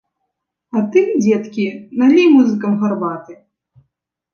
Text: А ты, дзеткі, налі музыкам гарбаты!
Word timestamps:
А 0.77 0.81
ты, 0.95 1.03
дзеткі, 1.27 1.67
налі 2.03 2.27
музыкам 2.41 2.71
гарбаты! 2.85 3.33